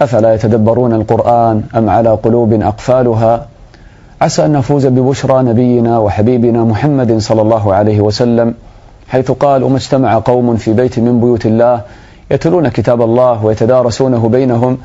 [0.00, 3.46] أفلا يتدبرون القرآن أم على قلوب أقفالها؟
[4.20, 8.54] عسى أن نفوز ببشرى نبينا وحبيبنا محمد صلى الله عليه وسلم
[9.08, 11.80] حيث قال وما اجتمع قوم في بيت من بيوت الله
[12.30, 14.78] يتلون كتاب الله ويتدارسونه بينهم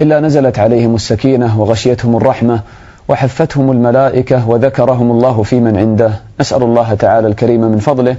[0.00, 2.60] إلا نزلت عليهم السكينة وغشيتهم الرحمة
[3.08, 6.12] وحفتهم الملائكة وذكرهم الله في من عنده.
[6.40, 8.16] نسأل الله تعالى الكريم من فضله.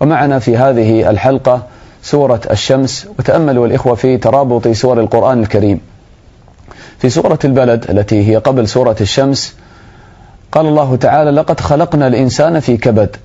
[0.00, 1.62] ومعنا في هذه الحلقة
[2.02, 5.91] سورة الشمس وتأملوا الإخوة في ترابط سور القرآن الكريم.
[7.02, 9.54] في سورة البلد التي هي قبل سورة الشمس
[10.52, 13.16] قال الله تعالى لقد خلقنا الإنسان في كبد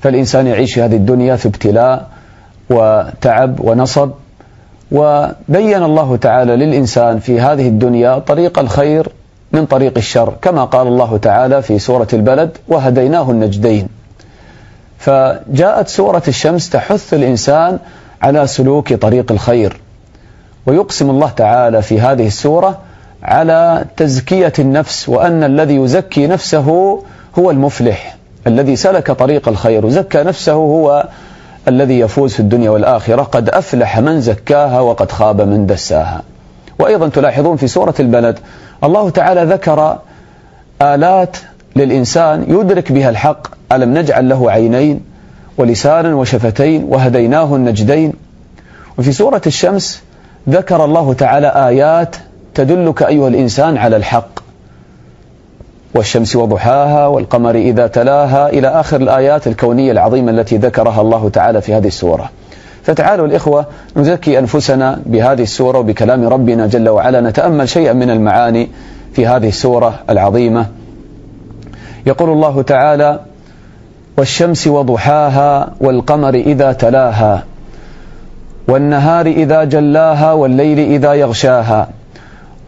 [0.00, 2.08] فالإنسان يعيش هذه الدنيا في ابتلاء
[2.70, 4.10] وتعب ونصب
[4.92, 9.08] وبين الله تعالى للإنسان في هذه الدنيا طريق الخير
[9.52, 13.88] من طريق الشر كما قال الله تعالى في سورة البلد وهديناه النجدين
[14.98, 17.78] فجاءت سورة الشمس تحث الإنسان
[18.22, 19.80] على سلوك طريق الخير
[20.66, 22.89] ويقسم الله تعالى في هذه السورة
[23.22, 26.98] على تزكية النفس وأن الذي يزكي نفسه
[27.38, 31.08] هو المفلح الذي سلك طريق الخير وزكى نفسه هو
[31.68, 36.22] الذي يفوز في الدنيا والآخرة قد أفلح من زكاها وقد خاب من دساها.
[36.78, 38.38] وأيضا تلاحظون في سورة البلد
[38.84, 39.98] الله تعالى ذكر
[40.82, 41.36] آلات
[41.76, 45.00] للإنسان يدرك بها الحق ألم نجعل له عينين
[45.58, 48.12] ولسانا وشفتين وهديناه النجدين؟
[48.98, 50.02] وفي سورة الشمس
[50.48, 52.16] ذكر الله تعالى آيات
[52.60, 54.40] تدلك أيها الإنسان على الحق
[55.94, 61.74] والشمس وضحاها والقمر إذا تلاها إلى آخر الآيات الكونية العظيمة التي ذكرها الله تعالى في
[61.74, 62.30] هذه السورة.
[62.82, 67.20] فتعالوا الإخوة نزكي أنفسنا بهذه السورة وبكلام ربنا جل وعلا.
[67.20, 68.68] نتأمل شيئا من المعاني
[69.12, 70.66] في هذه السورة العظيمة.
[72.06, 73.20] يقول الله تعالى
[74.18, 77.44] والشمس وضحاها والقمر إذا تلاها
[78.68, 81.88] والنهار إذا جلاها والليل إذا يغشاها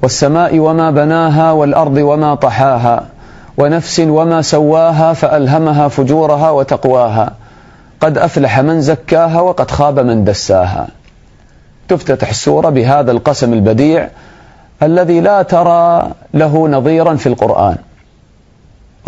[0.03, 3.07] والسماء وما بناها والأرض وما طحاها
[3.57, 7.33] ونفس وما سواها فألهمها فجورها وتقواها
[8.01, 10.89] قد أفلح من زكاها وقد خاب من دساها
[11.89, 14.09] تفتتح السورة بهذا القسم البديع
[14.83, 17.77] الذي لا ترى له نظيرا في القرآن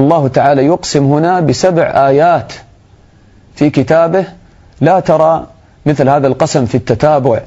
[0.00, 2.52] الله تعالى يقسم هنا بسبع آيات
[3.54, 4.24] في كتابه
[4.80, 5.46] لا ترى
[5.86, 7.40] مثل هذا القسم في التتابع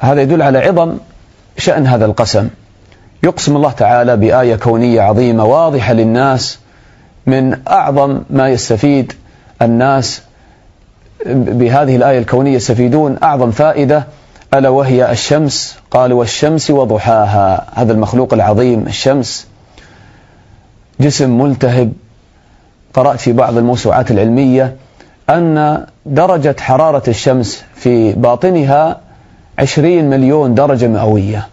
[0.00, 0.98] هذا يدل على عظم
[1.58, 2.48] شأن هذا القسم.
[3.22, 6.58] يقسم الله تعالى بآية كونية عظيمة واضحة للناس
[7.26, 9.12] من أعظم ما يستفيد
[9.62, 10.22] الناس
[11.26, 14.04] بهذه الآية الكونية يستفيدون أعظم فائدة
[14.54, 15.76] ألا وهي الشمس.
[15.90, 17.66] قال والشمس وضحاها.
[17.74, 19.46] هذا المخلوق العظيم الشمس.
[21.00, 21.92] جسم ملتهب.
[22.94, 24.76] قرأت في بعض الموسوعات العلمية
[25.30, 29.00] أن درجة حرارة الشمس في باطنها
[29.58, 31.48] عشرين مليون درجة مئوية.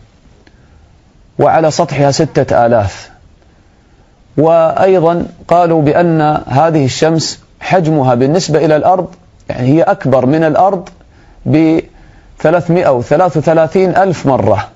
[1.39, 3.09] وعلى سطحها ستة آلاف.
[4.37, 9.07] وأيضا قالوا بأن هذه الشمس حجمها بالنسبة إلى الأرض
[9.49, 10.89] يعني هي أكبر من الأرض
[11.45, 11.79] ب
[12.39, 14.67] 333 ألف مرة.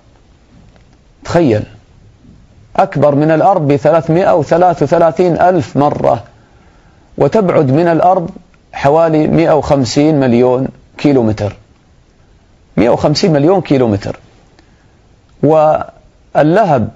[1.26, 1.64] تخيل.
[2.76, 6.24] أكبر من الأرض ب 333 ألف مرة.
[7.18, 8.30] وتبعد من الأرض
[8.74, 10.68] حوالي 150 مليون
[10.98, 11.56] كيلو متر
[12.78, 14.20] 150 مليون كيلو متر
[15.44, 16.90] واللهب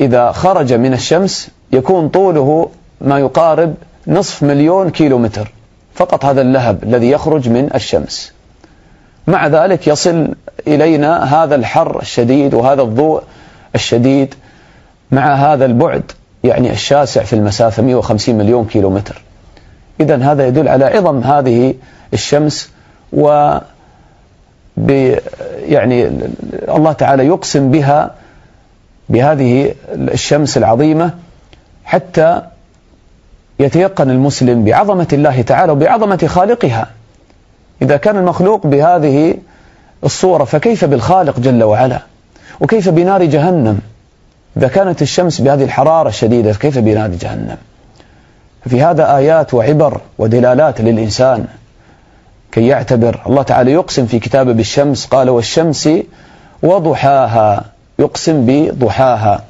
[0.00, 3.74] إذا خرج من الشمس يكون طوله ما يقارب
[4.06, 5.52] نصف مليون كيلو متر
[5.94, 8.32] فقط هذا اللهب الذي يخرج من الشمس.
[9.26, 10.34] مع ذلك يصل
[10.66, 13.22] إلينا هذا الحر الشديد وهذا الضوء
[13.74, 14.34] الشديد
[15.10, 16.12] مع هذا البعد
[16.44, 19.22] يعني الشاسع في المسافة 150 مليون كيلو متر
[20.00, 21.74] إذا هذا يدل على عظم هذه
[22.14, 22.70] الشمس
[23.12, 23.58] و
[25.68, 26.10] يعني
[26.68, 28.10] الله تعالى يقسم بها
[29.08, 31.14] بهذه الشمس العظيمة
[31.84, 32.42] حتى
[33.60, 36.88] يتيقن المسلم بعظمة الله تعالى وبعظمة خالقها.
[37.82, 39.34] إذا كان المخلوق بهذه
[40.04, 42.00] الصورة فكيف بالخالق جل وعلا؟
[42.60, 43.80] وكيف بنار جهنم؟
[44.56, 47.56] إذا كانت الشمس بهذه الحرارة الشديدة فكيف بنار جهنم؟
[48.68, 51.46] في هذا آيات وعبر ودلالات للإنسان.
[52.52, 55.88] كي يعتبر الله تعالى يقسم في كتابه بالشمس قال والشمس
[56.62, 57.64] وضحاها
[57.98, 59.44] يقسم بضحاها.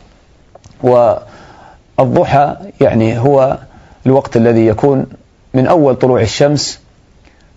[0.82, 3.58] والضحى يعني هو
[4.06, 5.06] الوقت الذي يكون
[5.55, 6.81] من أول طلوع الشمس.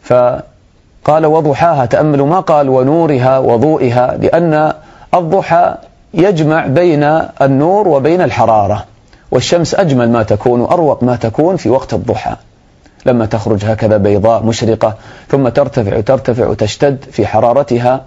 [0.03, 4.73] فقال وضحاها تأملوا ما قال ونورها وضوئها لأن
[5.13, 5.75] الضحى
[6.13, 7.03] يجمع بين
[7.41, 8.85] النور وبين الحرارة
[9.31, 12.35] والشمس أجمل ما تكون وأروق ما تكون في وقت الضحى.
[13.05, 14.95] لما تخرج هكذا بيضاء مشرقة
[15.29, 18.01] ثم ترتفع وترتفع وتشتد في حرارتها.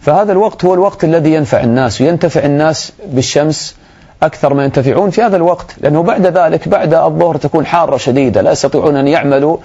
[0.00, 3.76] فهذا الوقت هو الوقت الذي ينفع الناس وينتفع الناس بالشمس
[4.22, 8.52] أكثر ما ينتفعون في هذا الوقت لأنه بعد ذلك بعد الظهر تكون حارة شديدة لا
[8.52, 9.56] يستطيعون أن يعملوا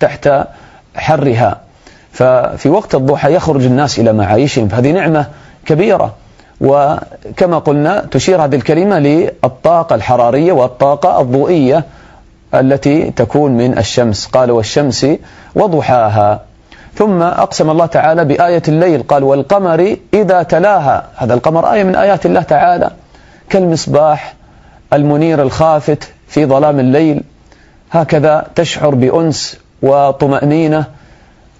[0.00, 0.30] تحت
[0.96, 1.60] حرها.
[2.12, 4.68] ففي وقت الضحى يخرج الناس إلى معايشهم.
[4.68, 5.26] فهذه نعمة
[5.66, 6.14] كبيرة.
[6.60, 11.84] وكما قلنا تشير هذه الكلمة للطاقة الحرارية والطاقة الضوئية.
[12.54, 14.26] التي تكون من الشمس.
[14.26, 15.06] قال والشمس
[15.54, 16.40] وضحاها.
[16.94, 19.02] ثم أقسم الله تعالى بآية الليل.
[19.02, 21.04] قال والقمر إذا تلاها.
[21.16, 22.90] هذا القمر آية من آيات الله تعالى.
[23.50, 24.34] كالمصباح
[24.92, 27.22] المنير الخافت في ظلام الليل.
[27.90, 30.84] هكذا تشعر بأنس وطمأنينة.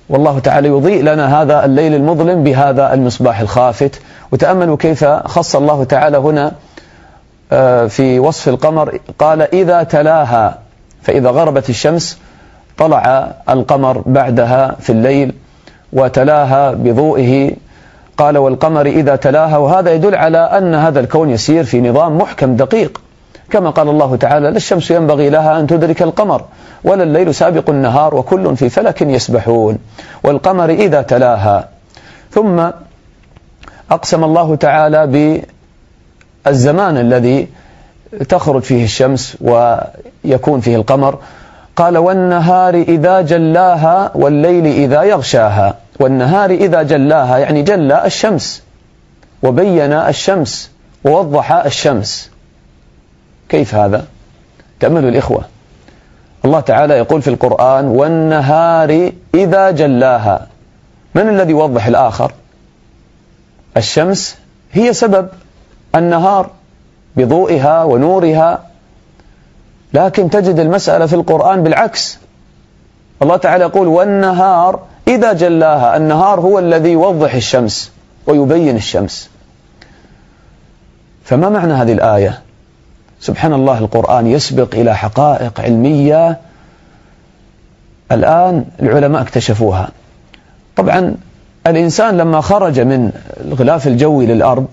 [0.08, 4.00] والله تعالى يضيء لنا هذا الليل المظلم بهذا المصباح الخافت.
[4.32, 6.52] وتأملوا كيف خص الله تعالى هنا
[7.52, 8.98] آه، في وصف القمر.
[9.18, 10.67] قال إذا تلاها.
[11.02, 12.18] فإذا غربت الشمس
[12.78, 15.34] طلع القمر بعدها في الليل
[15.92, 17.52] وتلاها بضوئه.
[18.16, 23.00] قال والقمر إذا تلاها وهذا يدل على أن هذا الكون يسير في نظام محكم دقيق.
[23.50, 26.44] كما قال الله تعالى لا الشمس ينبغي لها أن تدرك القمر
[26.84, 29.78] ولا الليل سابق النهار وكل في فلك يسبحون.
[30.22, 31.68] والقمر إذا تلاها.
[32.30, 32.70] ثم
[33.90, 35.42] أقسم الله تعالى
[36.44, 37.48] بالزمان الذي
[38.28, 41.18] تخرج فيه الشمس ويكون فيه القمر.
[41.76, 45.74] قال والنهار إذا جلاها والليل إذا يغشاها.
[46.00, 48.62] والنهار إذا جلاها يعني جلى الشمس
[49.42, 50.70] وبين الشمس
[51.04, 52.30] ووضح الشمس.
[53.48, 54.04] كيف هذا؟
[54.80, 55.44] تأملوا الإخوة.
[56.44, 60.46] الله تعالى يقول في القرآن والنهار إذا جلاها.
[61.14, 62.32] من الذي يوضح الآخر؟
[63.76, 64.36] الشمس
[64.72, 65.28] هي سبب.
[65.94, 66.50] النهار
[67.18, 68.62] بضوئها ونورها
[69.94, 72.18] لكن تجد المسألة في القرآن بالعكس.
[73.22, 77.92] الله تعالى يقول والنهار إذا جلاها النهار هو الذي يوضح الشمس
[78.26, 79.30] ويبين الشمس.
[81.24, 82.40] فما معنى هذه الآية؟
[83.20, 86.38] سبحان الله القرآن يسبق إلى حقائق علمية
[88.12, 89.88] الآن العلماء اكتشفوها.
[90.76, 91.14] طبعا
[91.66, 94.66] الإنسان لما خرج من الغلاف الجوي للأرض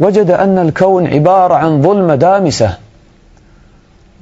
[0.00, 2.76] وجد أن الكون عبارة عن ظلمة دامسة.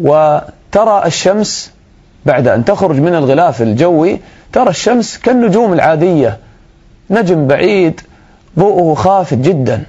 [0.01, 1.71] وترى الشمس
[2.27, 4.21] بعد أن تخرج من الغلاف الجوي
[4.53, 6.39] ترى الشمس كالنجوم العادية.
[7.11, 8.01] نجم بعيد
[8.59, 9.83] ضوءه خافت جدا.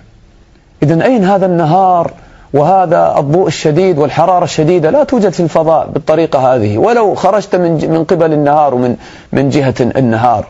[0.83, 2.11] إذا أين هذا النهار؟
[2.53, 6.77] وهذا الضوء الشديد والحرارة الشديدة لا توجد في الفضاء بالطريقة هذه.
[6.77, 8.95] ولو خرجت من من قبل النهار ومن
[9.31, 10.47] من جهة النهار.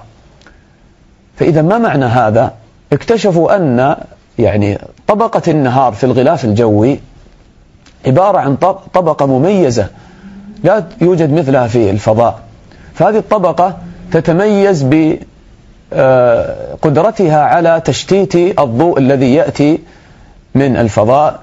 [1.35, 2.53] فإذا ما معنى هذا؟
[2.93, 3.95] اكتشفوا أن
[4.39, 4.77] يعني
[5.07, 6.99] طبقة النهار في الغلاف الجوي
[8.05, 8.55] عبارة عن
[8.93, 9.87] طبقة مميزة
[10.63, 12.39] لا يوجد مثلها في الفضاء.
[12.93, 13.77] فهذه الطبقة
[14.11, 14.85] تتميز
[15.91, 19.79] بقدرتها على تشتيت الضوء الذي يأتي
[20.55, 21.39] من الفضاء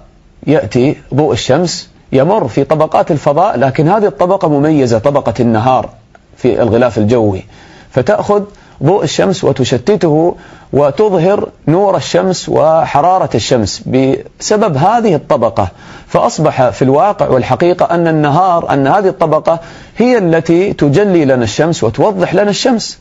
[0.46, 5.88] يأتي ضوء الشمس يمر في طبقات الفضاء لكن هذه الطبقة مميزة طبقة النهار
[6.36, 7.44] في الغلاف الجوي.
[7.90, 8.42] فتأخذ
[8.82, 10.34] ضوء الشمس وتشتته
[10.72, 15.68] وتظهر نور الشمس وحرارة الشمس بسبب هذه الطبقة.
[16.06, 19.58] فأصبح في الواقع والحقيقة أن النهار أن هذه الطبقة
[19.96, 22.98] هي التي تجلي لنا الشمس وتوضح لنا الشمس.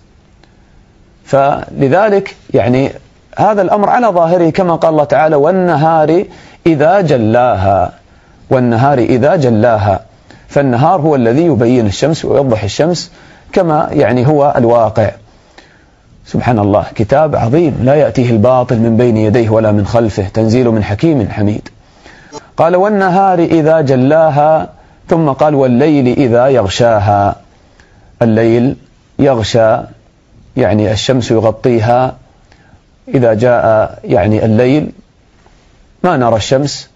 [1.25, 2.91] فلذلك يعني
[3.37, 6.25] هذا الأمر على ظاهره كما قال الله تعالى والنهار
[6.65, 7.93] إذا جلاها
[8.49, 9.99] والنهار إذا جلاها.
[10.47, 13.11] فالنهار هو الذي يبين الشمس ويوضح الشمس
[13.53, 15.11] كما يعني هو الواقع.
[16.31, 17.77] سبحان الله كتاب عظيم.
[17.83, 20.27] لا يأتيه الباطل من بين يديه ولا من خلفه.
[20.27, 21.69] تنزيل من حكيم حميد.
[22.57, 24.69] قال والنهار إذا جلاها
[25.09, 27.35] ثم قال والليل إذا يغشاها
[28.21, 28.75] الليل
[29.19, 29.77] يغشى
[30.57, 32.15] يعني الشمس يغطيها.
[33.07, 34.91] إذا جاء يعني الليل
[36.03, 36.89] ما نرى الشمس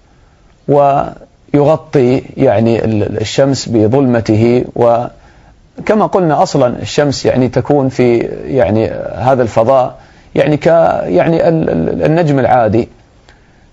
[0.68, 5.06] ويغطي يعني الشمس بظلمته و
[5.86, 9.96] كما قلنا أصلا الشمس يعني تكون في يعني هذا الفضاء
[10.36, 11.50] يعني ك يعني
[12.06, 12.90] النجم العادي.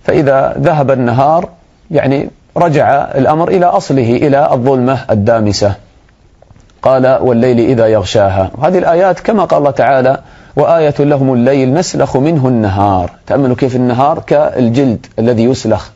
[0.05, 1.49] فإذا ذهب النهار
[1.91, 5.75] يعني رجع الأمر إلى أصله إلى الظلمة الدامسة.
[6.83, 8.51] قال والليل إذا يغشاها.
[8.63, 10.19] هذه الآيات كما قال الله تعالى
[10.57, 13.11] وآية لهم الليل نسلخ منه النهار.
[13.27, 15.91] تأملوا كيف النهار؟ كالجلد الذي يسلخ.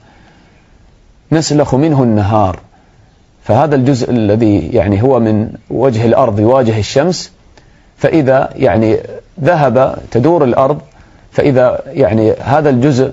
[1.32, 2.58] نسلخ منه النهار.
[3.46, 7.32] فهذا الجزء الذي يعني هو من وجه الأرض يواجه الشمس
[7.96, 8.98] فإذا يعني
[9.40, 10.78] ذهب تدور الأرض
[11.32, 13.12] فإذا يعني هذا الجزء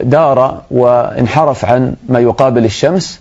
[0.00, 3.20] دار وانحرف عن ما يقابل الشمس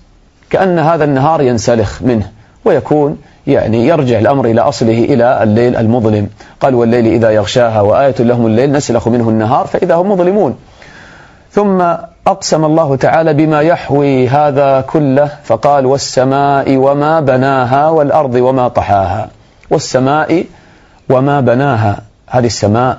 [0.50, 2.32] كأن هذا النهار ينسلخ منه
[2.66, 6.30] ويكون يعني يرجع الأمر إلى أصله إلى الليل المظلم.
[6.60, 10.58] قال والليل إذا يغشاها وآية لهم الليل نسلخ منه النهار فإذا هم مظلمون.
[11.52, 11.84] ثم
[12.28, 19.30] أقسم الله تعالى بما يحوي هذا كله فقال والسماء وما بناها والأرض وما طحاها.
[19.70, 20.46] والسماء
[21.10, 22.98] وما بناها هذه السماء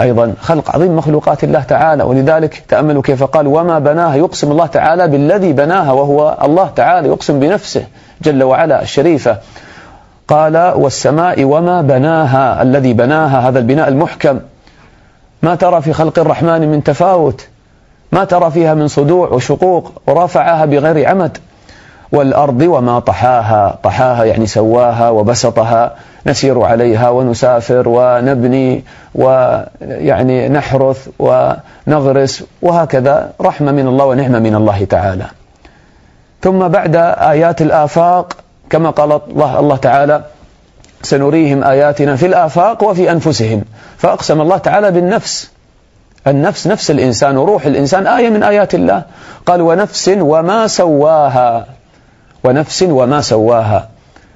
[0.00, 4.14] أيضا خلق عظيم مخلوقات الله تعالى ولذلك تأملوا كيف قال وما بناها.
[4.14, 7.86] يقسم الله تعالى بالذي بناها وهو الله تعالى يقسم بنفسه
[8.22, 9.38] جل وعلا الشريفة.
[10.28, 14.40] قال والسماء وما بناها الذي بناها هذا البناء المحكم.
[15.42, 17.48] ما ترى في خلق الرحمن من تفاوت؟
[18.14, 21.38] ما ترى فيها من صدوع وشقوق ورفعها بغير عمد.
[22.12, 25.94] والأرض وما طحاها طحاها يعني سواها وبسطها
[26.26, 35.26] نسير عليها ونسافر ونبني ويعني نحرث ونغرس وهكذا رحمة من الله ونعمة من الله تعالى.
[36.42, 38.36] ثم بعد آيات الآفاق
[38.70, 40.24] كما قال الله, الله تعالى
[41.02, 43.64] سنريهم آياتنا في الآفاق وفي أنفسهم.
[43.98, 45.53] فأقسم الله تعالى بالنفس.
[46.26, 49.02] النفس نفس الإنسان وروح الإنسان آية من آيات الله.
[49.46, 51.66] قال ونفس وما سواها
[52.44, 53.88] ونفس وما سواها.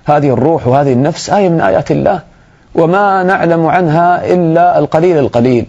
[0.05, 2.21] هذه الروح وهذه النفس آية من آيات الله.
[2.75, 5.67] وما نعلم عنها إلا القليل القليل.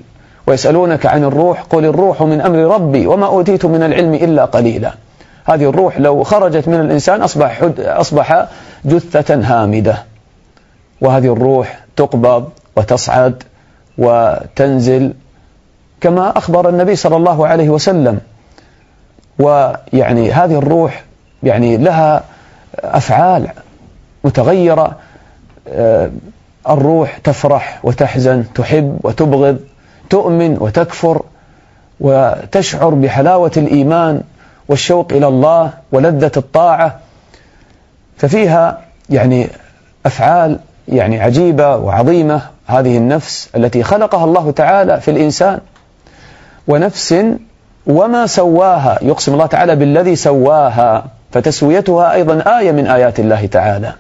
[0.48, 4.94] ويسألونك عن الروح قل الروح من أمر ربي وما أوتيت من العلم إلا قليلا.
[5.46, 8.48] هذه الروح لو خرجت من الإنسان أصبح, أصبح
[8.86, 10.04] جثة هامدة.
[11.02, 13.44] وهذه الروح تقبض وتصعد
[13.98, 15.14] وتنزل
[16.02, 18.20] كما أخبر النبي صلى الله عليه وسلم.
[19.40, 21.04] ويعني هذه الروح
[21.44, 22.24] يعني لها
[22.80, 23.48] أفعال
[24.24, 24.96] متغيرة.
[25.68, 26.10] آه،
[26.70, 29.60] الروح تفرح وتحزن تحب وتبغض
[30.10, 31.22] تؤمن وتكفر
[32.00, 34.22] وتشعر بحلاوة الإيمان
[34.68, 37.00] والشوق إلى الله ولذة الطاعة.
[38.18, 39.48] ففيها يعني
[40.06, 45.60] أفعال يعني عجيبة وعظيمة هذه النفس التي خلقها الله تعالى في الإنسان.
[46.70, 47.16] ونفس
[47.86, 53.94] وما سواها يقسم الله تعالى بالذي سواها فتسويتها أيضا آية من آيات الله تعالى.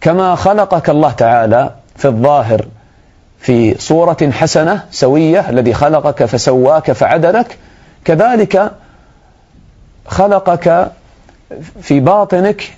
[0.00, 2.66] كما خلقك الله تعالى في الظاهر
[3.40, 7.58] في صورة حسنة سوية الذي خلقك فسواك فعدلك
[8.04, 8.70] كذلك
[10.06, 10.90] خلقك
[11.82, 12.76] في باطنك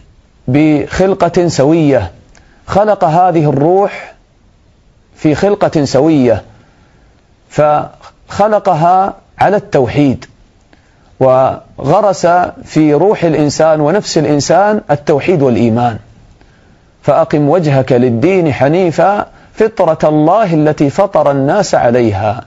[0.49, 2.11] بخلقة سوية.
[2.67, 4.15] خلق هذه الروح
[5.17, 6.43] في خلقة سوية
[8.29, 10.25] فخلقها على التوحيد
[11.21, 12.27] وغرس
[12.65, 15.99] في روح الإنسان ونفس الإنسان التوحيد والإيمان.
[17.03, 22.45] فأقم وجهك للدين حنيفا فطرة الله التي فطر الناس عليها.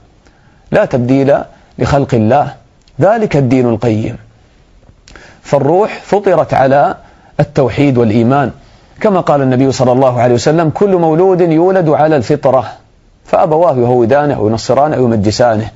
[0.71, 1.37] لا تبديل
[1.79, 2.53] لخلق الله
[3.01, 4.17] ذلك الدين القيم.
[5.41, 6.95] فالروح فطرت على
[7.39, 8.51] التوحيد والإيمان.
[9.01, 12.71] كما قال النبي صلى الله عليه وسلم كل مولود يولد على الفطرة.
[13.31, 15.69] فأبواه يهودانه أو ينصرانه أو يمجسانه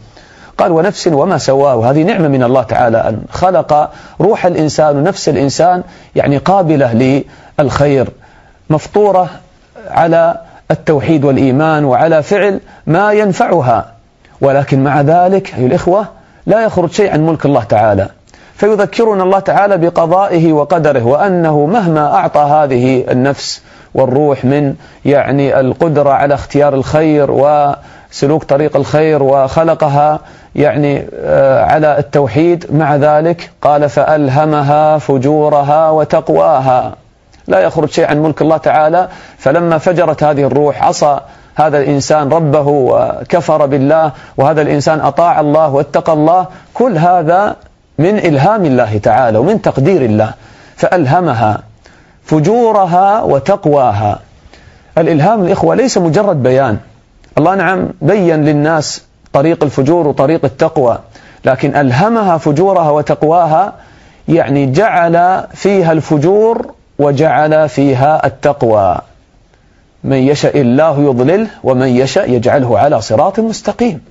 [0.58, 1.92] قال ونفس وما سواه.
[1.92, 3.90] هذه نعمة من الله تعالى أن خلق
[4.22, 5.84] روح الإنسان ونفس الإنسان
[6.16, 7.24] يعني قابلة
[7.60, 8.08] للخير
[8.70, 9.30] مفطورة
[9.88, 10.38] على
[10.72, 13.92] التوحيد والإيمان وعلى فعل ما ينفعها.
[14.42, 16.06] ولكن مع ذلك أيها الإخوة
[16.46, 18.10] لا يخرج شيء عن ملك الله تعالى.
[18.56, 23.62] فيذكرنا الله تعالى بقضائه وقدره وأنه مهما أعطى هذه النفس
[23.96, 24.76] والروح من
[25.06, 30.20] يعني القدرة على اختيار الخير وسلوك طريق الخير وخلقها
[30.56, 32.66] يعني آه، على التوحيد.
[32.74, 36.94] مع ذلك قال فألهمها فجورها وتقواها.
[37.48, 39.08] لا يخرج شيء عن ملك الله تعالى.
[39.38, 41.20] فلما فجرت هذه الروح عصى
[41.56, 46.48] هذا الإنسان ربه وكفر بالله وهذا الإنسان أطاع الله واتقى الله.
[46.74, 47.56] كل هذا
[47.98, 50.34] من إلهام الله تعالى ومن تقدير الله.
[50.76, 51.75] فألهمها.
[52.26, 54.20] فجورها وتقواها.
[54.98, 56.78] الإلهام الإخوة ليس مجرد بيان.
[57.38, 59.02] الله نعم بين للناس
[59.34, 61.00] طريق الفجور وطريق التقوى
[61.46, 63.74] لكن ألهمها فجورها وتقواها
[64.28, 68.98] يعني جعل فيها الفجور وجعل فيها التقوى.
[70.04, 74.02] من يشاء الله يضلله ومن يشاء يجعله على صراط مستقيم.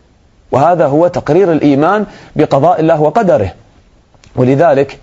[0.53, 2.07] وهذا هو تقرير الإيمان
[2.37, 3.53] بقضاء الله وقدره.
[4.37, 4.99] ولذلك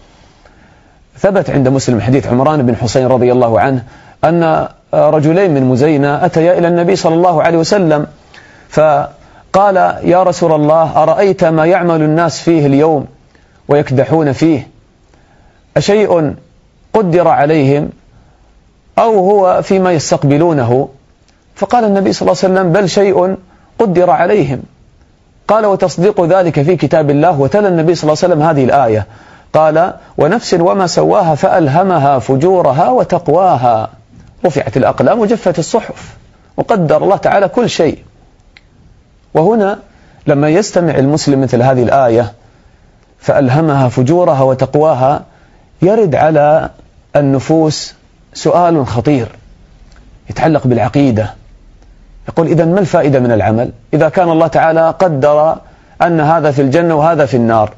[1.22, 3.84] ثبت عند مسلم حديث عمران بن حسين رضي الله عنه
[4.24, 8.08] أن رجلين من مزينة أتيا إلى النبي صلى الله عليه وسلم
[8.70, 13.06] فقال يا رسول الله أرأيت ما يعمل الناس فيه اليوم
[13.68, 14.68] ويكدحون فيه؟
[15.78, 16.36] أشيء
[16.94, 17.90] قدر عليهم
[19.00, 20.90] أو هو فيما يستقبلونه؟
[21.56, 23.36] فقال النبي صلى الله عليه وسلم بل شيء
[23.80, 24.62] قدر عليهم.
[25.48, 27.40] قال وتصديق ذلك في كتاب الله.
[27.40, 29.08] وتلا النبي صلى الله عليه وسلم هذه الآية.
[29.54, 33.90] قال ونفس وما سواها فألهمها فجورها وتقواها.
[34.46, 36.16] رفعت الأقلام وجفت الصحف.
[36.58, 37.98] وقدر الله تعالى كل شيء.
[39.34, 39.80] وهنا
[40.28, 42.34] لما يستمع المسلم مثل هذه الآية
[43.20, 45.24] فألهمها فجورها وتقواها
[45.82, 46.70] يرد على
[47.16, 47.96] النفوس
[48.34, 49.28] سؤال خطير
[50.30, 51.34] يتعلق بالعقيدة.
[52.28, 55.56] يقول إذا ما الفائدة من العمل؟ إذا كان الله تعالى قدر
[56.02, 57.74] أن هذا في الجنة وهذا في النار.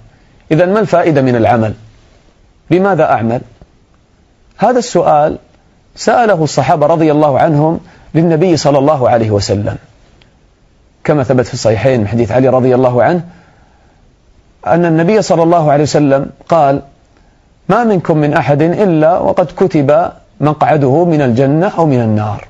[0.54, 1.74] إذا ما الفائدة من العمل؟
[2.70, 3.42] بماذا أعمل؟
[4.58, 5.38] هذا السؤال
[5.96, 7.80] سأله الصحابة رضي الله عنهم
[8.16, 9.78] للنبي صلى الله عليه وسلم.
[11.04, 13.22] كما ثبت في الصحيحين من حديث علي رضي الله عنه
[14.68, 16.82] أن النبي صلى الله عليه وسلم قال
[17.70, 22.48] ما منكم من أحد إلا وقد كتب مقعده من الجنة أو من النار.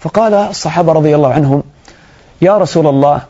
[0.00, 1.62] فقال الصحابة رضي الله عنهم
[2.42, 3.22] يا رسول الله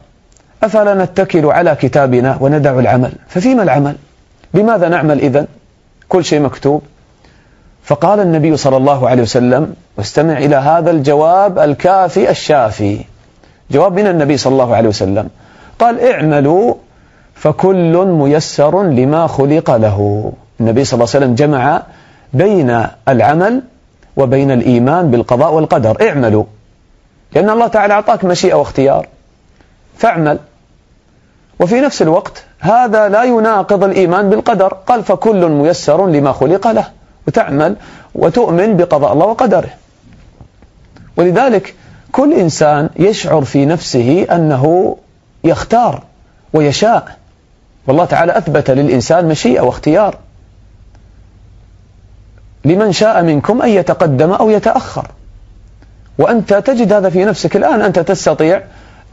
[0.63, 3.97] أفلا نتكل على كتابنا وندع العمل؟ ففيما العمل؟
[4.55, 5.47] بماذا نعمل إذن؟
[6.09, 6.83] كل شيء مكتوب.
[7.85, 12.99] فقال النبي صلى الله عليه وسلم واستمع إلى هذا الجواب الكافي الشافي.
[13.71, 15.29] جواب من النبي صلى الله عليه وسلم.
[15.79, 16.75] قال اعملوا
[17.35, 20.33] فكل ميسر لما خلق له.
[20.61, 21.83] النبي صلى الله عليه وسلم جمع
[22.33, 23.63] بين العمل
[24.17, 26.09] وبين الإيمان بالقضاء والقدر.
[26.09, 26.45] اعملوا
[27.33, 29.07] لأن الله تعالى أعطاك مشيئة واختيار.
[29.99, 30.39] فاعمل.
[31.61, 34.75] وفي نفس الوقت هذا لا يناقض الإيمان بالقدر.
[34.87, 36.87] قال فكل ميسر لما خلق له
[37.29, 37.77] وتعمل
[38.15, 39.71] وتؤمن بقضاء الله وقدره.
[41.17, 41.75] ولذلك
[42.13, 44.97] كل إنسان يشعر في نفسه أنه
[45.45, 46.03] يختار
[46.53, 47.17] ويشاء.
[47.87, 50.17] والله تعالى أثبت للإنسان مشيئة واختيار.
[52.65, 55.07] لمن شاء منكم أن يتقدم أو يتأخر.
[56.19, 58.63] وأنت تجد هذا في نفسك الآن أنت تستطيع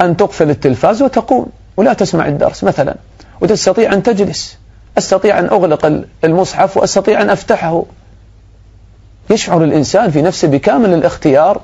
[0.02, 2.96] أن تقفل التلفاز وتقوم ولا تسمع الدرس مثلا
[3.42, 4.58] وتستطيع أن تجلس
[4.98, 7.84] أستطيع أن أغلق المصحف وأستطيع أن أفتحه.
[9.30, 11.62] يشعر الإنسان في نفسه بكامل الاختيار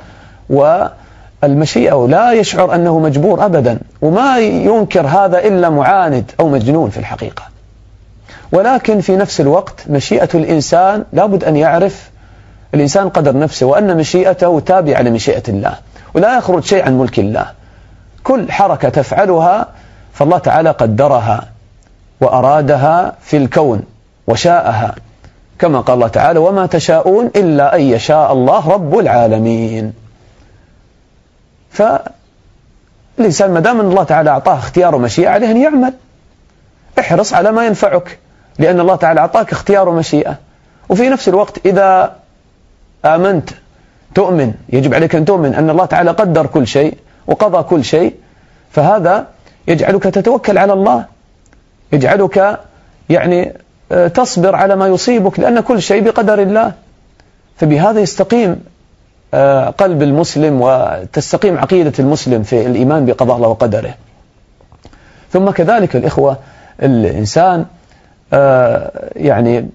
[0.50, 7.44] والمشيئة ولا يشعر أنه مجبور أبدا وما ينكر هذا إلا معاند أو مجنون في الحقيقة.
[8.52, 12.10] ولكن في نفس الوقت مشيئة الإنسان لابد أن يعرف
[12.74, 15.74] الإنسان قدر نفسه وأن مشيئته تابعة لمشيئة الله
[16.14, 17.52] ولا يخرج شيء عن ملك الله.
[18.24, 19.68] كل حركة تفعلها
[20.16, 21.48] فالله تعالى قدرها
[22.22, 23.84] وأرادها في الكون
[24.28, 24.96] وشاءها.
[25.60, 29.94] كما قال الله تعالى وما تشاءون إلا أن يشاء الله رب العالمين.
[31.72, 35.94] فالإنسان ما دام الله تعالى أعطاه اختيار ومشيئة عليه أن يعمل.
[37.00, 38.20] احرص على ما ينفعك
[38.60, 40.36] لأن الله تعالى أعطاك اختيار ومشيئة.
[40.90, 42.16] وفي نفس الوقت إذا
[43.06, 43.50] آمنت
[44.16, 46.98] تؤمن يجب عليك أن تؤمن أن الله تعالى قدر كل شيء
[47.28, 48.16] وقضى كل شيء
[48.72, 49.28] فهذا
[49.68, 51.06] يجعلك تتوكل على الله.
[51.92, 52.60] يجعلك
[53.10, 53.54] يعني
[53.92, 56.74] آه، تصبر على ما يصيبك لأن كل شيء بقدر الله.
[57.58, 58.64] فبهذا يستقيم
[59.34, 63.94] آه، قلب المسلم وتستقيم عقيدة المسلم في الإيمان بقضاء الله وقدره.
[65.32, 66.38] ثم كذلك الإخوة
[66.84, 67.66] الإنسان
[68.34, 69.70] آه، يعني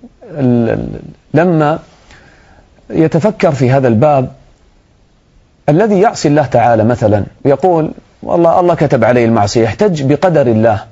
[1.35, 1.79] لما
[2.90, 4.33] يتفكر في هذا الباب
[5.68, 7.90] الذي يعصي الله تعالى مثلا ويقول
[8.22, 10.85] والله الله كتب عليه المعصية يحتج بقدر الله.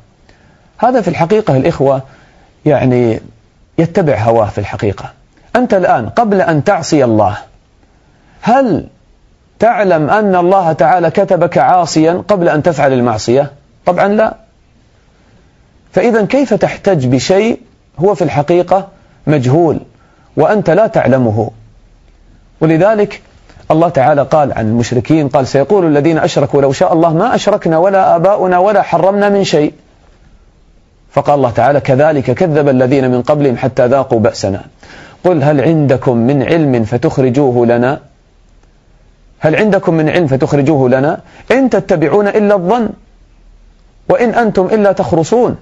[0.78, 2.02] هذا في الحقيقة الإخوة
[2.66, 3.20] يعني
[3.78, 5.12] يتبع هواه في الحقيقة.
[5.56, 7.38] أنت الآن قبل أن تعصي الله
[8.40, 8.86] هل
[9.58, 13.52] تعلم أن الله تعالى كتبك عاصيا قبل أن تفعل المعصية؟
[13.86, 14.34] طبعا لا.
[15.92, 17.60] فإذا كيف تحتج بشيء
[17.98, 18.88] هو في الحقيقة
[19.26, 19.80] مجهول
[20.36, 21.50] وأنت لا تعلمه؟
[22.60, 23.22] ولذلك
[23.70, 28.16] الله تعالى قال عن المشركين قال سيقول الذين أشركوا لو شاء الله ما أشركنا ولا
[28.16, 29.72] آباؤنا ولا حرمنا من شيء.
[31.12, 34.64] فقال الله تعالى كذلك كذب الذين من قبلهم حتى ذاقوا بأسنا.
[35.24, 38.00] قل هل عندكم من علم فتخرجوه لنا؟
[39.38, 42.88] هل عندكم من علم فتخرجوه لنا؟ إن تتبعون إلا الظن
[44.08, 45.56] وإن أنتم إلا تخرصون.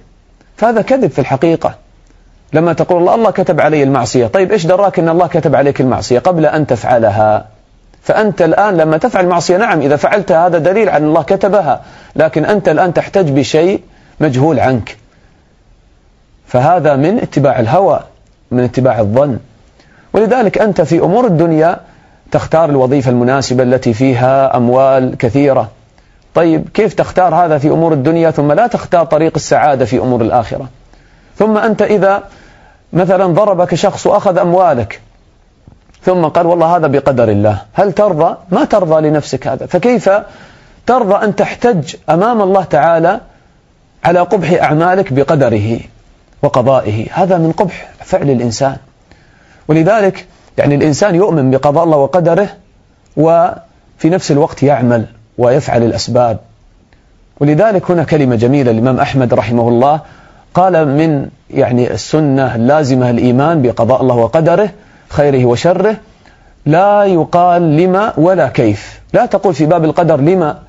[0.57, 1.75] فهذا كذب في الحقيقة.
[2.53, 4.27] لما تقول الله كتب علي المعصية.
[4.27, 7.56] طيب إيش دراك أن الله كتب عليك المعصية قبل أن تفعلها؟
[8.07, 11.81] فأنت الآن لما تفعل معصية نعم إذا فعلتها هذا دليل على الله كتبها
[12.15, 13.81] لكن أنت الآن تحتاج بشيء
[14.19, 14.97] مجهول عنك.
[16.47, 17.99] فهذا من اتباع الهوى
[18.51, 19.37] من اتباع الظن.
[20.13, 21.79] ولذلك أنت في أمور الدنيا
[22.31, 25.69] تختار الوظيفة المناسبة التي فيها أموال كثيرة.
[26.35, 30.67] طيب كيف تختار هذا في أمور الدنيا ثم لا تختار طريق السعادة في أمور الآخرة؟
[31.37, 32.23] ثم أنت إذا
[32.93, 35.01] مثلا ضربك شخص وأخذ أموالك
[36.07, 37.61] ثم قال والله هذا بقدر الله.
[37.73, 39.65] هل ترضى؟ ما ترضى لنفسك هذا.
[39.65, 40.09] فكيف
[40.85, 43.19] ترضى أن تحتج أمام الله تعالى
[44.03, 45.79] على قبح أعمالك بقدره
[46.43, 48.77] وقضائه؟ هذا من قبح فعل الإنسان.
[49.67, 50.25] ولذلك
[50.57, 52.49] يعني الإنسان يؤمن بقضاء الله وقدره
[53.17, 55.05] وفي نفس الوقت يعمل
[55.37, 56.37] ويفعل الأسباب.
[57.39, 59.99] ولذلك هنا كلمة جميلة الإمام أحمد رحمه الله
[60.53, 64.69] قال من يعني السنة اللازمة الإيمان بقضاء الله وقدره
[65.09, 65.95] خيره وشره
[66.65, 69.01] لا يقال لما ولا كيف.
[69.13, 70.59] لا تقول في باب القدر لما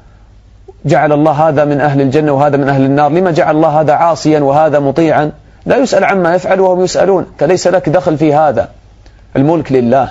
[0.85, 4.41] جعل الله هذا من أهل الجنة وهذا من أهل النار لما جعل الله هذا عاصيا
[4.41, 5.33] وهذا مطيعا.
[5.67, 8.69] لا يسأل عما يفعل وهم يسألون فليس لك دخل في هذا.
[9.37, 10.11] الملك لله.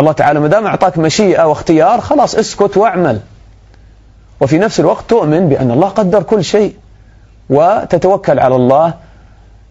[0.00, 3.20] الله تعالى ما دام أعطاك مشيئة واختيار خلاص اسكت واعمل.
[4.40, 6.74] وفي نفس الوقت تؤمن بأن الله قدر كل شيء
[7.50, 8.94] وتتوكل على الله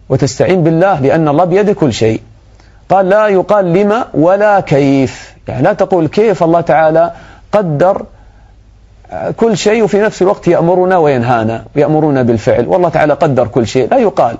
[0.08, 2.20] وتستعين بالله لأن الله بيده كل شيء.
[2.94, 5.34] قال لا يقال لما ولا كيف.
[5.48, 7.12] يعني لا تقول كيف الله تعالى
[7.52, 8.02] قدر
[9.36, 12.68] كل شيء وفي نفس الوقت يأمرنا وينهانا يأمرنا بالفعل.
[12.68, 13.88] والله تعالى قدر كل شيء.
[13.90, 14.36] لا يقال.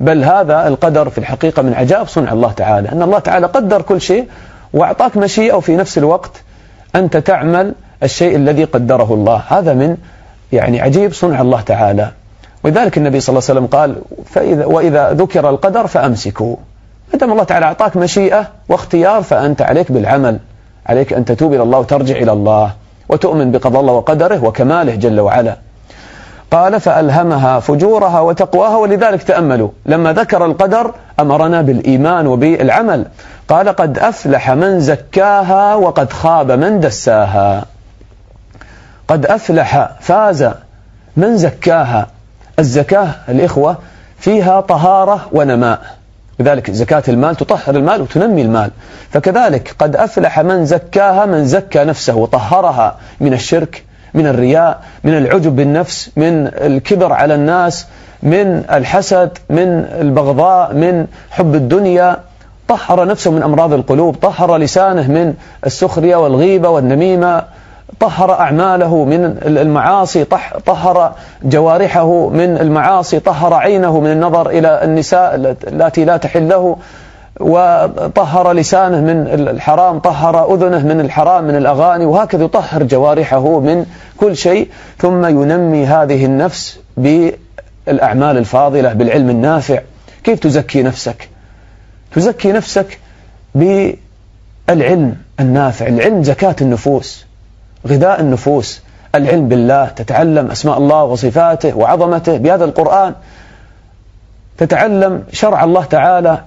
[0.00, 4.00] بل هذا القدر في الحقيقة من عجائب صنع الله تعالى أن الله تعالى قدر كل
[4.00, 4.28] شيء
[4.72, 6.30] وأعطاك مشيئة وفي نفس الوقت
[6.94, 9.42] أنت تعمل الشيء الذي قدره الله.
[9.48, 9.96] هذا من
[10.52, 12.10] يعني عجيب صنع الله تعالى.
[12.64, 16.56] ولذلك النبي صلى الله عليه وسلم قال فإذا وإذا ذكر القدر فأمسكوا.
[17.12, 20.38] ما دام الله تعالى أعطاك مشيئة واختيار فأنت عليك بالعمل.
[20.86, 22.72] عليك أن تتوب إلى الله وترجع إلى الله
[23.08, 25.56] وتؤمن بقضاء الله وقدره وكماله جل وعلا.
[26.50, 29.68] قال فألهمها فجورها وتقواها ولذلك تأملوا.
[29.86, 33.06] لما ذكر القدر أمرنا بالإيمان وبالعمل.
[33.48, 37.64] قال قد أفلح من زكاها وقد خاب من دساها.
[39.08, 40.50] قد أفلح فاز
[41.16, 42.06] من زكاها.
[42.58, 43.76] الزكاة الإخوة
[44.18, 45.99] فيها طهارة ونماء.
[46.40, 48.70] لذلك زكاة المال تطهر المال وتنمي المال.
[49.10, 55.56] فكذلك قد أفلح من زكاها من زكى نفسه وطهرها من الشرك من الرياء من العجب
[55.56, 57.86] بالنفس من الكبر على الناس
[58.22, 62.16] من الحسد من البغضاء من حب الدنيا.
[62.68, 65.34] طهر نفسه من أمراض القلوب طهر لسانه من
[65.66, 67.44] السخرية والغيبة والنميمة.
[68.00, 70.24] طهر أعماله من المعاصي
[70.66, 76.76] طهر جوارحه من المعاصي طهر عينه من النظر إلى النساء التي لا تحل له
[77.40, 84.36] وطهر لسانه من الحرام طهر أذنه من الحرام من الأغاني وهكذا يطهر جوارحه من كل
[84.36, 84.68] شيء.
[84.98, 89.80] ثم ينمي هذه النفس بالأعمال الفاضلة بالعلم النافع.
[90.24, 91.28] كيف تزكي نفسك؟
[92.12, 92.98] تزكي نفسك
[93.54, 97.29] بالعلم النافع العلم زكاة النفوس.
[97.88, 98.82] غذاء النفوس.
[99.14, 103.14] العلم بالله تتعلم أسماء الله وصفاته وعظمته بهذا القرآن.
[104.58, 106.42] تتعلم شرع الله تعالى.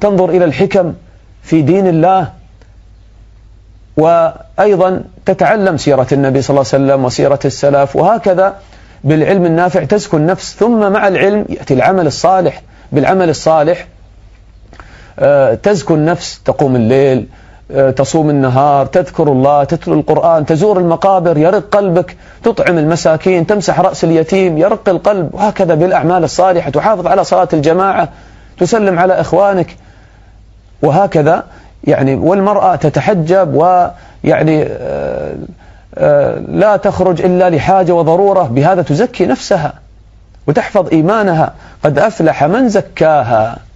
[0.00, 0.94] تنظر إلى الحكم
[1.42, 2.32] في دين الله.
[3.96, 7.96] وأيضا تتعلم سيرة النبي صلى الله عليه وسلم وسيرة السلف.
[7.96, 8.56] وهكذا
[9.04, 10.56] بالعلم النافع تزكو النفس.
[10.56, 12.62] ثم مع العلم يأتي العمل الصالح.
[12.92, 13.86] بالعمل الصالح
[15.18, 16.40] آه، تزكو النفس.
[16.44, 17.26] تقوم الليل
[17.96, 24.58] تصوم النهار تذكر الله تتلو القرآن تزور المقابر يرق قلبك تطعم المساكين تمسح رأس اليتيم
[24.58, 28.08] يرق القلب وهكذا بالأعمال الصالحة تحافظ على صلاة الجماعة
[28.58, 29.76] تسلم على إخوانك.
[30.82, 31.44] وهكذا
[31.84, 35.34] يعني والمرأة تتحجب ويعني آه،
[35.94, 39.72] آه، لا تخرج إلا لحاجة وضرورة بهذا تزكي نفسها
[40.46, 41.54] وتحفظ إيمانها.
[41.84, 43.67] قد أفلح من زكاها.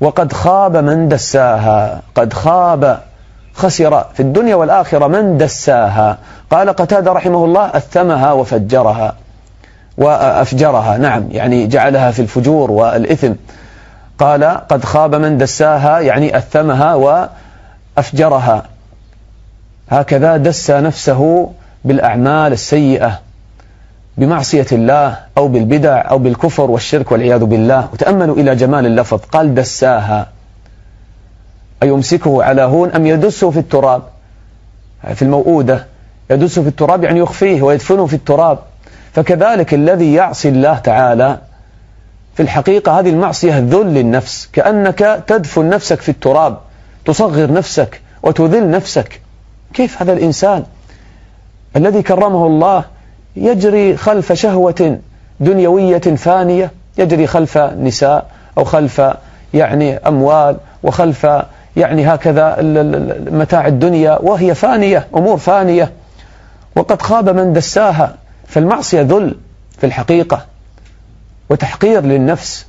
[0.00, 3.00] وقد خاب من دساها قد خاب
[3.54, 6.18] خسر في الدنيا والآخرة من دساها.
[6.50, 9.14] قال قتادة رحمه الله أثمها وفجرها
[9.98, 13.32] وأفجرها نعم يعني جعلها في الفجور والإثم.
[14.18, 16.94] قال قد خاب من دساها يعني أثمها
[17.96, 18.62] وأفجرها.
[19.90, 21.50] هكذا دس نفسه
[21.84, 23.20] بالأعمال السيئة.
[24.20, 27.88] بمعصية الله أو بالبدع أو بالكفر والشرك والعياذ بالله.
[27.92, 30.28] وتأملوا إلى جمال اللفظ قال دساها.
[31.82, 34.02] أيمسكه على هون أم يدسه في التراب؟
[35.14, 35.86] في الموؤودة.
[36.30, 38.58] يدسه في التراب يعني يخفيه ويدفنه في التراب.
[39.12, 41.38] فكذلك الذي يعصي الله تعالى
[42.34, 44.48] في الحقيقة هذه المعصية ذل للنفس.
[44.52, 46.58] كأنك تدفن نفسك في التراب.
[47.04, 49.20] تصغر نفسك وتذل نفسك.
[49.74, 50.64] كيف هذا الإنسان
[51.76, 52.84] الذي كرمه الله
[53.36, 54.98] يجري خلف شهوة
[55.40, 58.26] دنيوية فانية يجري خلف نساء
[58.58, 59.02] أو خلف
[59.54, 61.26] يعني أموال وخلف
[61.76, 62.56] يعني هكذا
[63.30, 65.92] متاع الدنيا وهي فانية أمور فانية.
[66.76, 68.14] وقد خاب من دساها
[68.46, 69.36] فالمعصية ذل
[69.78, 70.46] في الحقيقة
[71.50, 72.66] وتحقير للنفس.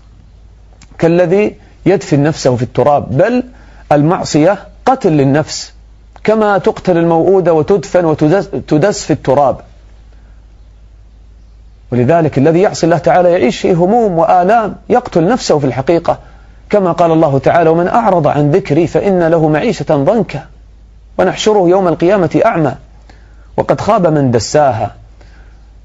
[1.00, 3.44] كالذي يدفن نفسه في التراب بل
[3.92, 5.74] المعصية قتل للنفس
[6.24, 9.58] كما تقتل الموؤودة وتدفن وتدس في التراب.
[11.92, 16.18] ولذلك الذي يعصي الله تعالى يعيش في هموم وآلام يقتل نفسه في الحقيقة.
[16.70, 20.46] كما قال الله تعالى ومن أعرض عن ذكري فإن له معيشة ضنكا
[21.18, 22.76] ونحشره يوم القيامة أعمى
[23.58, 24.92] وقد خاب من دساها.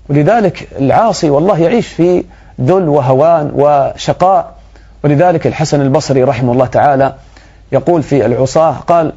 [0.08, 2.24] ولذلك العاصي والله يعيش في
[2.60, 4.56] ذل وهوان وشقاء.
[5.04, 7.14] ولذلك الحسن البصري رحمه الله تعالى
[7.72, 9.12] يقول في العصاة قال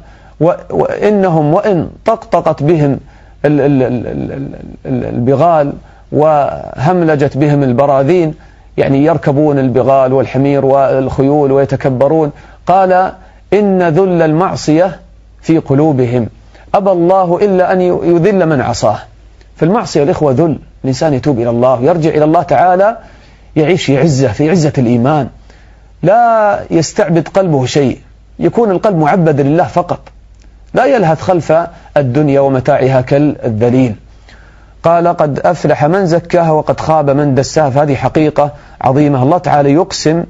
[0.70, 3.00] وإنهم وإن طقطقت بهم
[4.86, 5.72] البغال
[6.12, 8.34] وهملجت بهم البراذين
[8.76, 12.32] يعني يركبون البغال والحمير والخيول ويتكبرون.
[12.66, 13.12] قال
[13.52, 15.00] إن ذل المعصية
[15.42, 16.28] في قلوبهم.
[16.74, 18.98] أبى الله إلا أن يذل من عصاه.
[19.56, 22.96] فالمعصية الإخوة ذل الإنسان يتوب إلى الله يرجع إلى الله تعالى
[23.56, 25.28] يعيش في عزة في عزة الإيمان.
[26.02, 27.98] لا يستعبد قلبه شيء
[28.38, 30.00] يكون القلب معبد لله فقط.
[30.74, 31.52] لا يلهث خلف
[31.96, 33.94] الدنيا ومتاعها كالذليل.
[34.82, 37.70] قال قد أفلح من زكاها وقد خاب من دساها.
[37.70, 39.22] فهذه حقيقة عظيمة.
[39.22, 40.24] الله تعالى يقسم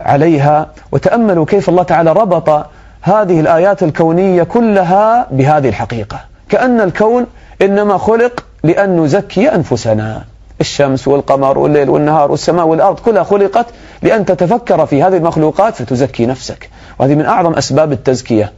[0.00, 2.66] عليها وتأملوا كيف الله تعالى ربط
[3.02, 6.20] هذه الآيات الكونية كلها بهذه الحقيقة.
[6.48, 7.26] كأن الكون
[7.62, 10.24] إنما خلق لأن نزكي أنفسنا.
[10.60, 13.66] الشمس والقمر والليل والنهار والسماء والأرض كلها خلقت
[14.02, 16.70] لأن تتفكر في هذه المخلوقات فتزكي نفسك.
[16.98, 18.52] وهذه من أعظم أسباب التزكية.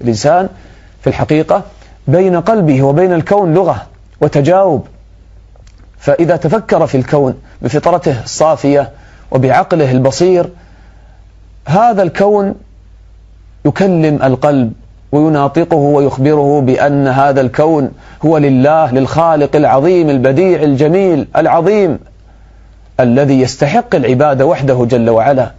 [0.00, 0.48] الإنسان
[1.00, 1.62] في الحقيقة
[2.08, 3.91] بين قلبه وبين الكون لغة.
[4.22, 4.86] وتجاوب.
[5.98, 8.90] فإذا تفكر في الكون بفطرته الصافية
[9.30, 10.48] وبعقله البصير
[11.66, 12.54] هذا الكون
[13.64, 14.72] يكلم القلب
[15.12, 17.90] ويناطقه ويخبره بأن هذا الكون
[18.24, 21.98] هو لله للخالق العظيم البديع الجميل العظيم
[23.00, 25.50] الذي يستحق العبادة وحده جل وعلا.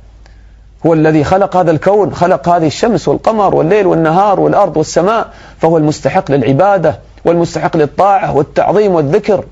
[0.86, 6.32] هو الذي خلق هذا الكون خلق هذه الشمس والقمر والليل والنهار والأرض والسماء فهو المستحق
[6.32, 7.00] للعبادة.
[7.26, 9.46] والمستحق للطاعة والتعظيم والذكر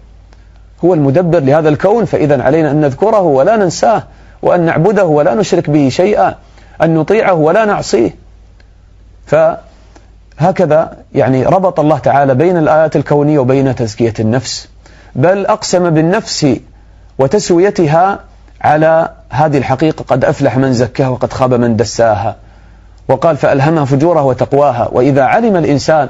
[0.86, 4.04] هو المدبر لهذا الكون فإذا علينا أن نذكره ولا ننساه
[4.42, 6.36] وأن نعبده ولا نشرك به شيئا
[6.84, 8.16] أن نطيعه ولا نعصيه.
[9.26, 14.70] فهكذا يعني ربط الله تعالى بين الآيات الكونية وبين تزكية النفس.
[15.16, 16.56] بل أقسم بالنفس
[17.20, 18.20] وتسويتها
[18.62, 22.36] على هذه الحقيقة قد أفلح من زكاها وقد خاب من دساها.
[23.08, 24.90] وقال فألهمها فجورها وتقواها.
[24.92, 26.10] وإذا علم الإنسان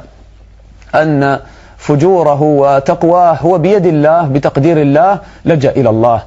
[0.96, 1.40] أن
[1.78, 6.22] فجوره وتقواه هو بيد الله بتقدير الله لجأ إلى الله.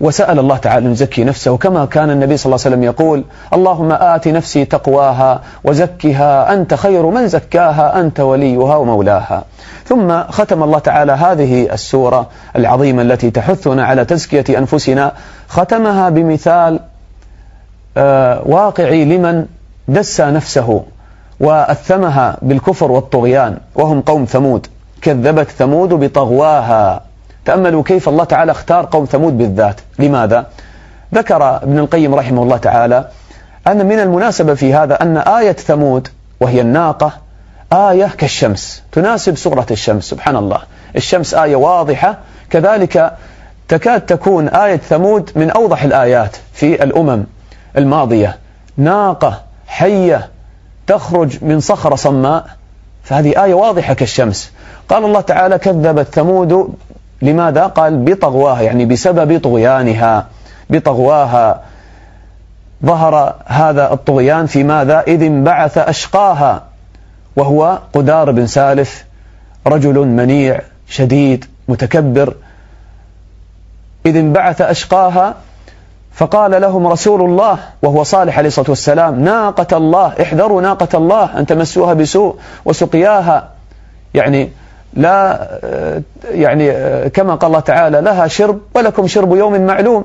[0.00, 3.92] وسأل الله تعالى أن يزكي نفسه كما كان النبي صلى الله عليه وسلم يقول اللهم
[3.92, 9.44] آت نفسي تقواها وزكها أنت خير من زكاها أنت وليها ومولاها.
[9.84, 15.12] ثم ختم الله تعالى هذه السورة العظيمة التي تحثنا على تزكية أنفسنا
[15.48, 16.80] ختمها بمثال
[17.96, 19.46] آه، واقعي لمن
[19.88, 20.82] دس نفسه.
[21.40, 24.66] وأثمها بالكفر والطغيان وهم قوم ثمود.
[25.02, 27.02] كذبت ثمود بطغواها.
[27.44, 29.80] تأملوا كيف الله تعالى اختار قوم ثمود بالذات.
[29.98, 30.46] لماذا؟
[31.14, 33.08] ذكر ابن القيم رحمه الله تعالى
[33.66, 36.08] أن من المناسبة في هذا أن آية ثمود
[36.40, 37.12] وهي الناقة
[37.72, 38.82] آية كالشمس.
[38.92, 40.58] تناسب صورة الشمس سبحان الله
[40.96, 42.18] الشمس آية واضحة.
[42.50, 43.12] كذلك
[43.68, 47.24] تكاد تكون آية ثمود من أوضح الآيات في الأمم
[47.76, 48.36] الماضية.
[48.76, 50.28] ناقة حية
[50.88, 52.46] تخرج من صخرة صماء
[53.04, 54.52] فهذه آية واضحة كالشمس
[54.88, 56.74] قال الله تعالى كذبت ثمود
[57.22, 60.26] لماذا؟ قال بطغواها يعني بسبب طغيانها
[60.70, 61.62] بطغواها
[62.84, 66.62] ظهر هذا الطغيان في ماذا؟ إذ انبعث أشقاها
[67.36, 69.04] وهو قدار بن سالف
[69.66, 72.34] رجل منيع شديد متكبر
[74.06, 75.34] إذ انبعث أشقاها
[76.18, 81.46] فقال لهم رسول الله وهو صالح عليه الصلاة والسلام ناقة الله احذروا ناقة الله أن
[81.46, 83.48] تمسوها بسوء وسقياها.
[84.14, 84.50] يعني
[84.94, 85.48] لا
[86.30, 86.72] يعني
[87.08, 90.04] كما قال الله تعالى لها شرب ولكم شرب يوم معلوم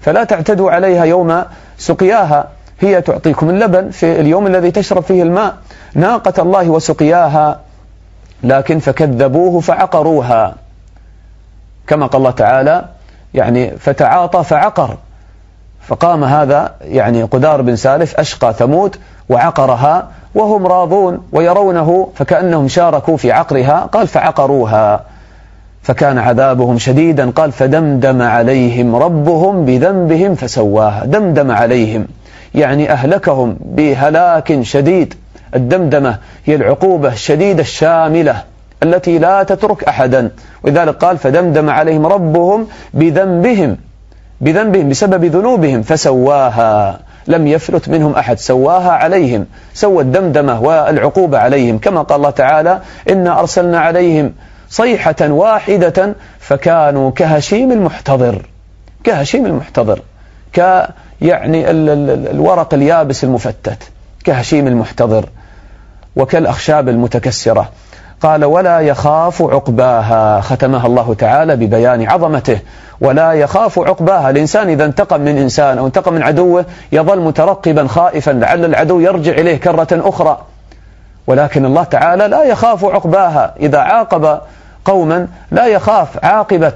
[0.00, 1.44] فلا تعتدوا عليها يوم
[1.78, 2.48] سقياها.
[2.80, 5.54] هي تعطيكم اللبن في اليوم الذي تشرب فيه الماء
[5.94, 7.60] ناقة الله وسقياها.
[8.42, 10.54] لكن فكذبوه فعقروها.
[11.86, 12.84] كما قال الله تعالى
[13.34, 14.96] يعني فتعاطى فعقر.
[15.88, 18.96] فقام هذا يعني قدار بن سالف أشقى ثمود
[19.28, 25.04] وعقرها وهم راضون ويرونه فكأنهم شاركوا في عقرها قال فعقروها
[25.82, 32.06] فكان عذابهم شديدا قال فدمدم عليهم ربهم بذنبهم فسواها دمدم عليهم
[32.54, 35.14] يعني أهلكهم بهلاك شديد
[35.54, 38.42] الدمدمة هي العقوبة الشديدة الشاملة
[38.82, 40.30] التي لا تترك أحدا
[40.62, 43.76] ولذلك قال فدمدم عليهم ربهم بذنبهم
[44.44, 47.00] بذنبهم بسبب ذنوبهم فسواها.
[47.26, 49.46] لم يفلت منهم أحد سواها عليهم.
[49.74, 51.78] سوى الدمدمة والعقوبة عليهم.
[51.78, 52.80] كما قال الله تعالى
[53.10, 54.32] إنا أرسلنا عليهم
[54.70, 58.46] صيحة واحدة فكانوا كهشيم المحتضر.
[59.04, 60.00] كهشيم المحتضر.
[60.52, 60.88] ك
[61.20, 63.78] يعني الورق اليابس المفتت.
[64.24, 65.28] كهشيم المحتضر.
[66.16, 67.68] وكالأخشاب المتكسرة.
[68.22, 70.40] قال ولا يخاف عقباها.
[70.40, 72.58] ختمها الله تعالى ببيان عظمته.
[73.00, 74.30] ولا يخاف عقباها.
[74.30, 78.30] الإنسان إذا انتقم من إنسان أو انتقم من عدوه يظل مترقبا خائفا.
[78.30, 80.38] لعل العدو يرجع إليه كرة أخرى.
[81.26, 83.54] ولكن الله تعالى لا يخاف عقباها.
[83.60, 84.38] إذا عاقب
[84.84, 86.72] قوما لا يخاف عاقبة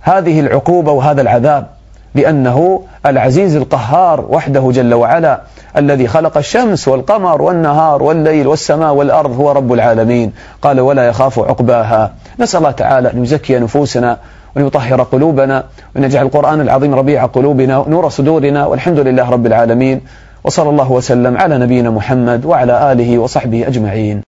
[0.00, 1.66] هذه العقوبة وهذا العذاب.
[2.14, 5.40] لأنه العزيز القهار وحده جل وعلا
[5.76, 10.32] الذي خلق الشمس والقمر والنهار والليل والسماء والأرض هو رب العالمين.
[10.62, 12.12] قال ولا يخاف عقباها.
[12.40, 14.16] نسأل الله تعالى أن يزكي نفوسنا
[14.56, 20.00] وأن يطهر قلوبنا وأن يجعل القرآن العظيم ربيع قلوبنا نور صدورنا والحمد لله رب العالمين.
[20.44, 24.18] وصلى الله وسلم على نبينا محمد وعلى آله وصحبه أجمعين.